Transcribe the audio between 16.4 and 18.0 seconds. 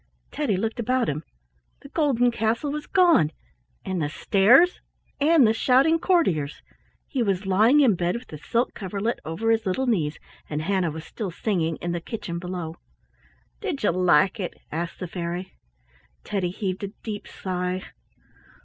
heaved a deep sigh.